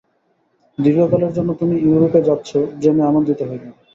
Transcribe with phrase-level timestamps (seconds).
[0.77, 2.49] দীর্ঘকালের জন্য তুমি ইউরোপে যাচ্ছ
[2.81, 3.71] জেনে আনন্দিত হলাম।